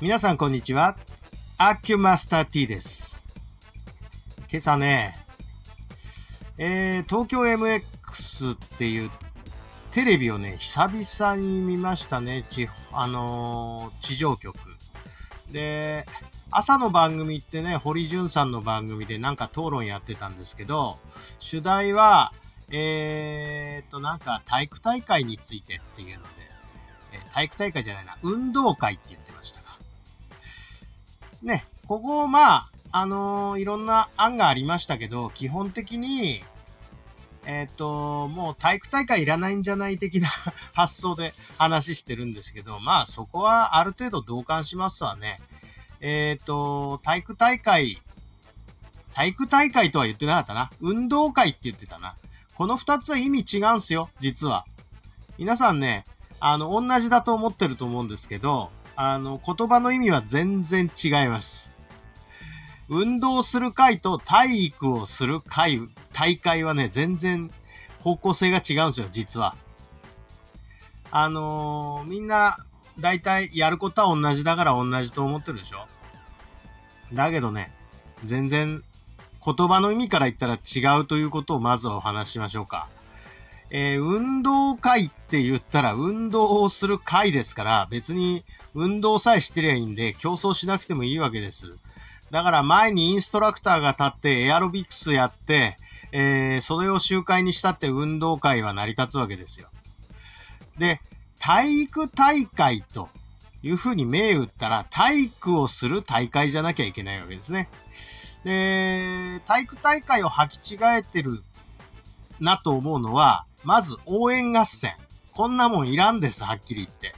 [0.00, 0.96] 皆さんこんにちは。
[1.56, 3.26] アキュマスター T です。
[4.48, 5.16] 今朝ね、
[6.56, 9.10] えー、東京 MX っていう
[9.90, 12.44] テレビをね、久々に見ましたね。
[12.48, 14.56] 地、あのー地上局。
[15.50, 16.06] で、
[16.52, 20.98] 朝の番組ってね、堀潤さんの番組でなんか討論やってたんですけど、
[21.40, 22.32] 主題は、
[22.70, 26.28] えーと、なんか体育大会についてっていうので、
[27.14, 29.27] えー体育大会じゃないな、運動会って言って。
[31.42, 36.42] ね、ここ、まあ、あのーいろんな案がありましたけど、基本的に、
[37.46, 40.28] えっ、と、もう体育大会いらないんじゃない的な
[40.74, 45.40] 発想で話してるんですけど、まあそこはある程度同感しますわね。
[46.00, 48.02] えっ、と、体育大会、
[49.14, 50.70] 体育大会とは言ってなかったな。
[50.80, 52.16] 運動会って言ってたな。
[52.54, 54.64] この二つは意味違うんすよ、実は。
[55.38, 56.04] 皆さんね、
[56.40, 61.72] あの、同じだと思ってると思うんですけど、あの、言葉の意味は全然違います。
[62.88, 65.80] 運動する会と体育をする会、
[66.12, 67.48] 大会はね、全然
[68.00, 69.54] 方向性が違うんですよ、実は。
[71.12, 72.56] あのーみんな、
[72.98, 75.86] だいたいやることは同じだから同じと思ってるでしょ
[77.12, 77.72] だけどね、
[78.24, 78.82] 全然
[79.44, 82.88] 言葉の意味から言ったら違うということをまずお話ししましょうか。
[83.70, 91.76] えー運動会って言ったら運動をする会ですから、別に運動さえしてりゃいいんで競争しなくてもいいわけです。
[92.30, 95.76] だから前にインストラクターが立ってエアロビクスやって、
[96.12, 99.68] えーそれを集会にしたって運動会は成り立つわけですよ。
[100.78, 101.00] で、
[101.38, 103.08] 体育大会と
[103.62, 107.68] いうふうに銘打ったら体育をする大会じゃなきゃいけないわけですね。
[108.44, 111.42] で、体育大会を履き違えてる
[112.40, 114.94] なと思うのは、まず応援合戦。
[115.30, 117.14] こんなもんいらんです、はっきり言って。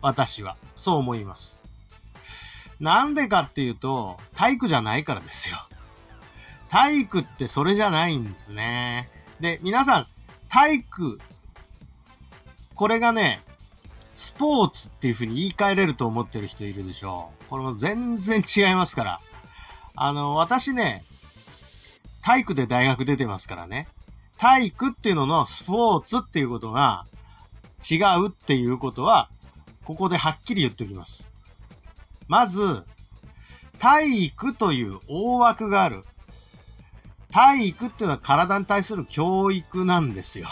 [0.00, 0.56] 私は。
[0.76, 1.64] そう思います。
[2.78, 5.56] なんでかっていうと、体育じゃないからですよ。
[6.68, 9.10] 体育ってそれじゃないんですね。
[9.40, 10.06] で、皆さん、
[10.48, 11.18] 体育、
[12.76, 13.42] これがね、
[14.14, 17.44] スポーツっていう風に言い換えれると思ってる人いるでしょう。
[17.48, 19.20] これも全然違いますから。
[19.96, 21.04] あの、私ね、
[22.22, 23.88] 体育で大学出てますからね。
[24.40, 27.04] 体育っていうののスポーツっていうことが
[27.78, 29.28] 違うっていうことは、
[29.84, 31.30] ここではっきり言っておきます。
[32.26, 32.86] まず、
[33.78, 36.04] 体育という大枠がある。
[37.30, 40.48] 体育っていうのは体に対する教育なんですよ。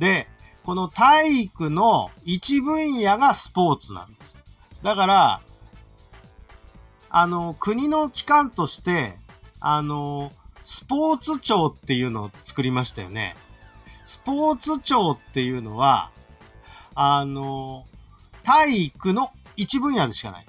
[0.00, 0.26] で、
[0.64, 4.42] この体育の一分野がスポーツなんです。
[4.82, 5.40] だから、
[7.10, 9.16] あの、国の機関として、
[9.60, 10.32] あの、
[10.66, 13.36] スポーツ庁っていうのを作りましたよね。
[14.04, 16.10] スポーツ庁っていうのは、
[16.96, 17.86] あの、
[18.42, 20.46] 体育の一分野でしかない。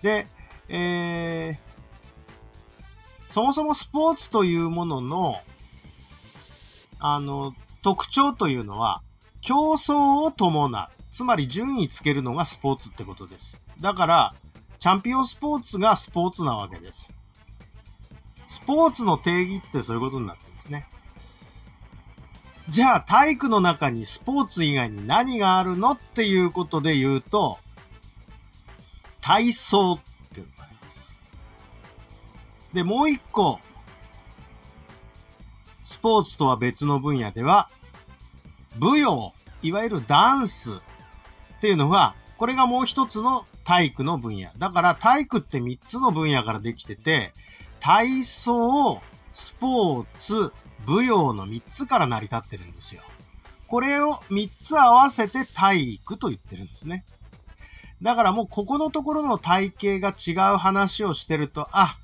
[0.00, 0.26] で、
[0.70, 5.36] えー、そもそもスポーツというものの、
[6.98, 9.02] あの、特徴というのは、
[9.42, 10.88] 競争を伴う。
[11.10, 13.62] つまり順位つけるのがスポーツってことです。
[13.82, 14.34] だから、
[14.78, 17.14] チャンピオンスポーツがスポーツなわけです。
[18.50, 20.84] スポーツの定義ってそういうことになってるんですね。
[22.68, 27.60] じゃあ体育の中にスポーツ以外に何があるのっていうことで言うと、
[29.20, 29.98] 体操っ
[30.32, 31.20] ていうのがあります。
[32.72, 33.60] で、もう一個、
[35.84, 37.70] スポーツとは別の分野では、
[38.80, 40.80] 舞踊、いわゆるダンス
[41.58, 44.50] っていうのが、これがもう一つの体育の分野。
[44.58, 47.32] だから体育って三つの分野からできてて、
[47.80, 49.00] 体操、
[49.32, 50.52] スポーツ、
[50.86, 53.02] 舞踊の三つから成り立ってるんですよ。
[53.66, 57.04] これを三つ合わせて体育と言ってるんですね。
[58.02, 61.96] だからもうここのところの体系が違う話をしてると、あ、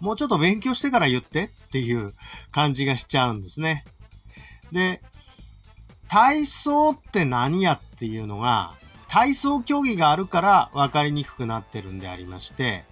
[0.00, 2.14] もうちょっと勉強してから言ってっていう
[2.50, 3.84] 感じがしちゃうんですね。
[4.72, 5.02] で、
[6.08, 8.74] 体操って何やっていうのが、
[9.08, 12.84] 体操競技があるから分かりにくくなってるんでありまして、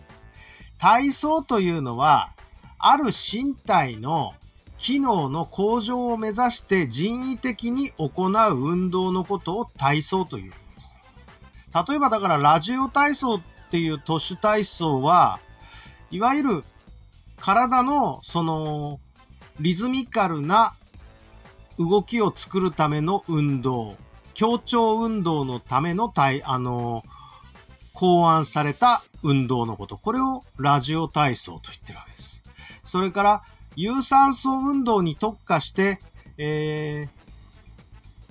[0.79, 2.33] 体操というのは、
[2.79, 4.35] ある身体の
[4.79, 11.01] 機能の向上を目指して人為的に行う運動のことを体操というんです。
[11.89, 13.41] 例えばだからラジオ体操っ
[13.71, 15.41] ていう都市体操は、
[16.11, 16.65] いわゆる
[17.37, 19.01] 体のその
[19.61, 20.77] リズミカルな
[21.79, 23.97] 動きを作るための運動、
[24.35, 27.03] 協調運動のための体、あの、
[27.97, 29.97] 考案された運動のこと。
[29.97, 32.45] これをラジオ体操と言ってるわけです。
[32.85, 33.43] それから、
[33.75, 35.99] 有酸素運動に特化して、
[36.37, 37.09] えー、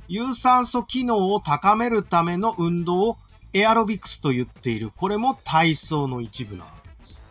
[0.07, 3.17] 有酸素機能を高めるための運動を
[3.53, 7.25] エアロビクスと言っている、これも体操の一部なわけです。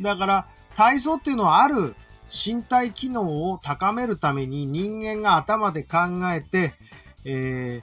[0.00, 1.94] だから、体操っていうのはある
[2.28, 5.98] 身体機能を高めるために人間が頭で考
[6.32, 6.72] えて、
[7.26, 7.82] え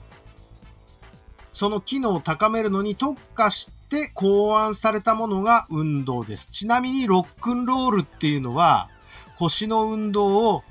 [1.52, 6.48] その機能を高めるのに特化して考案されたものが運動です。
[6.50, 8.88] ちなみにロックンロールっていうのは
[9.38, 10.62] 腰の運動を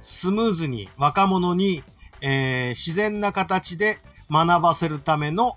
[0.00, 1.82] スムーズに若者に、
[2.20, 3.96] えー、自然な形で
[4.30, 5.56] 学ばせるための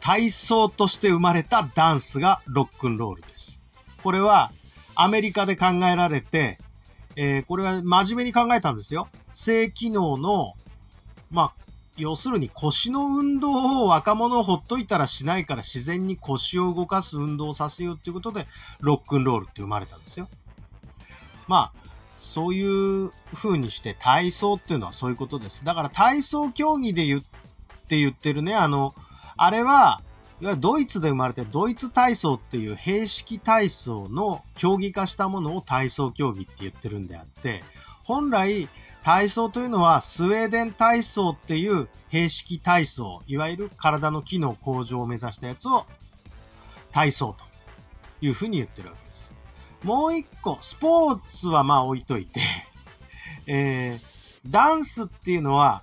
[0.00, 3.64] 体操として生まれたダンスがロックンロールです。
[4.04, 4.52] これは
[4.94, 6.58] アメリカで考えられて、
[7.16, 9.08] えー、これは真面目に考えたんですよ。
[9.32, 10.52] 性機能の、
[11.32, 11.52] まあ、
[11.96, 18.46] 要するに腰の運動を若者をほっといたらしないから自然に腰を動かす運動をさせようっていうことで、
[18.80, 20.28] ロックンロールって生まれたんですよ。
[21.48, 21.82] まあ、
[22.16, 25.64] そういう風にして体操っていうのはそういうことです。
[25.64, 27.20] だから体操競技で言っ
[27.88, 28.94] て言ってるね、あの、
[29.36, 30.00] あれは、
[30.40, 37.62] いわゆるドイツで生まれてドイツ体操っていう平式体操の競技化したものを体操競技って言ってるんであって、
[38.02, 38.68] 本来
[39.02, 45.86] 体操というのはスウェーデン体操っていう平式体操、いわゆる体の機能向上を目指したやつを
[46.92, 47.44] 体操と
[48.20, 49.34] いうふうに言ってるわけです。
[49.82, 52.40] もう一個、スポーツはまあ置いといて
[53.46, 55.82] えー、ダンスっていうのは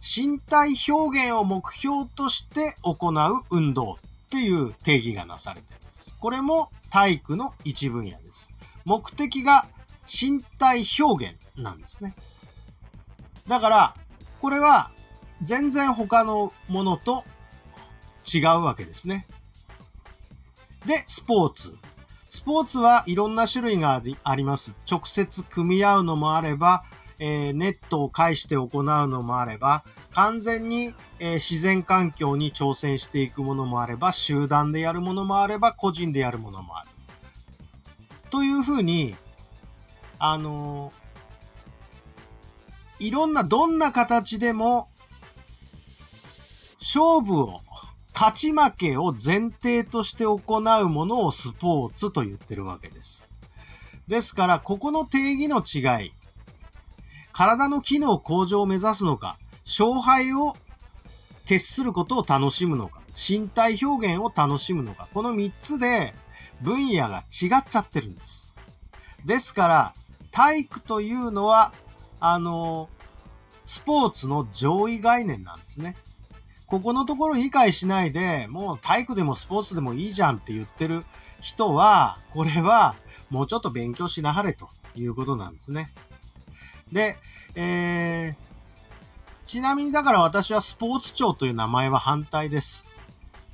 [0.00, 3.96] 身体表現を目標として行う運動っ
[4.30, 6.16] ていう定義がなされています。
[6.18, 8.52] これも体育の一分野です。
[8.84, 9.68] 目的が
[10.06, 12.14] 身体表現なんですね。
[13.50, 13.94] だから、
[14.38, 14.92] これは
[15.42, 17.24] 全然他のものと
[18.24, 19.26] 違うわけですね。
[20.86, 21.76] で、スポーツ。
[22.28, 24.76] スポーツはいろんな種類があります。
[24.88, 26.84] 直接組み合うのもあれば、
[27.18, 29.82] えー、ネットを介して行うのもあれば、
[30.12, 36.88] 完全に、えー、自然環境に挑戦していくものもあれば、集団でやるものもあれば、個人でやるものもある。
[38.30, 39.16] というふうに、
[40.20, 40.92] あの、
[43.00, 44.88] いろんな、どんな形でも、
[46.78, 47.60] 勝負を、
[48.14, 50.38] 勝ち負けを前提として行
[50.82, 53.26] うものをスポーツと言ってるわけです。
[54.06, 56.12] ですから、ここの定義の違い、
[57.32, 60.54] 体の機能向上を目指すのか、勝敗を
[61.46, 66.14] 決することを楽しむのか、身体表現を楽しむのか、この3つで
[66.60, 68.54] 分野が違っちゃってるんです。
[69.24, 69.94] ですから、
[70.30, 71.72] 体育というのは、
[72.20, 72.88] あの、
[73.64, 75.96] スポーツの上位概念なんですね。
[76.66, 81.04] ここのところ理解しないで、もう体育でもスポーツでもいいじゃんって言ってる
[81.40, 82.94] 人は、これは
[83.28, 85.92] もうちょっと勉強しなはれということなんですね。
[86.92, 87.16] で、
[87.56, 88.50] えー、
[89.46, 92.86] ちなみにだから私はスポーツ庁という名前は反対です。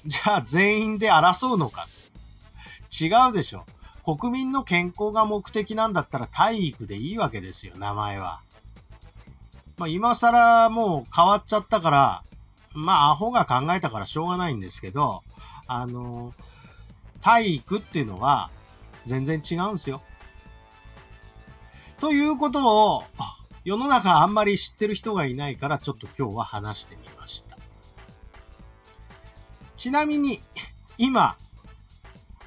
[0.05, 1.89] じゃあ全員で争うのか
[2.91, 3.65] と違うでしょ。
[4.05, 8.41] 国民の健康が目的なんだったら体育でいいわけですよ、名前は。
[9.77, 12.25] まあ今更もう変わっちゃったから、
[12.75, 15.23] まあアホが考えたからしょうがないんですけど、
[15.67, 16.33] あの、
[17.21, 18.51] 体育っていうのは
[19.05, 20.03] 全然違うんですよ。
[22.01, 23.05] ということを、
[23.65, 27.57] 世の中あんまり知ってる人がいないから、ちょっと今日は話してみました。
[29.77, 30.41] ちなみに、
[30.99, 31.37] 今、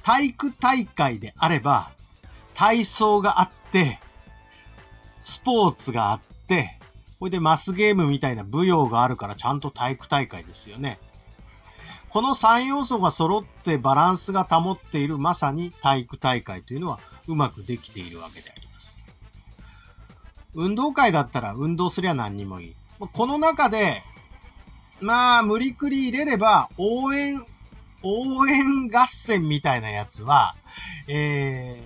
[0.02, 1.90] 体育大会であれば、
[2.54, 4.00] 体操があって、
[5.22, 6.79] スポーツがあって、
[7.20, 10.98] これでマスゲームみたいな舞踊があるからちゃんと体育大会ですよね。
[12.08, 16.98] この3要素が揃ってバランスが保っているまさに体育大会というのは
[17.28, 19.14] うまくできているわけであります。
[20.54, 22.74] 運動会だったら運動すりゃ何にもいい。
[23.12, 24.02] この中で、
[25.02, 27.38] まあ、無理くり入れれば、応援、
[28.02, 30.54] 応援合戦みたいなやつは、
[31.06, 31.78] え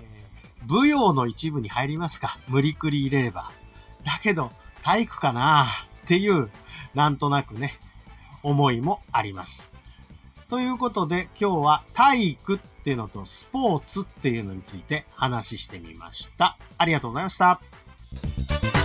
[0.65, 2.39] ー、舞踊の一部に入りますか。
[2.47, 3.51] 無理くり入れれば。
[4.05, 4.53] だけど、
[4.85, 5.67] 体育かなっ
[6.07, 6.51] ていう、
[6.95, 7.73] なんとなくね、
[8.43, 9.73] 思いもあります。
[10.51, 16.59] ということで、今日は体育っていうのとスポーツっていうのについて話してみました。
[16.77, 18.84] ありがとうございました。